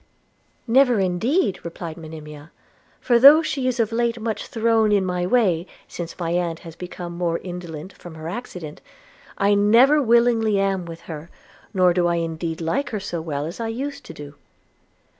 'Never 0.65 0.99
indeed,' 0.99 1.59
replied 1.63 1.95
Monimia; 1.95 2.49
'for 2.99 3.19
though 3.19 3.43
she 3.43 3.67
is 3.67 3.79
of 3.79 3.91
late 3.91 4.19
much 4.19 4.47
thrown 4.47 4.91
in 4.91 5.05
my 5.05 5.27
way 5.27 5.67
since 5.87 6.17
my 6.17 6.31
aunt 6.31 6.61
has 6.61 6.75
become 6.75 7.13
more 7.15 7.37
indolent 7.43 7.93
from 7.93 8.15
her 8.15 8.27
accident, 8.27 8.81
I 9.37 9.53
never 9.53 10.01
willingly 10.01 10.59
am 10.59 10.85
with 10.87 11.01
her; 11.01 11.29
nor 11.71 11.93
do 11.93 12.07
I 12.07 12.15
indeed 12.15 12.61
like 12.61 12.89
her 12.89 12.99
so 12.99 13.21
well 13.21 13.45
as 13.45 13.59
I 13.59 13.67
used 13.67 14.03
to 14.05 14.13
do.' 14.15 14.33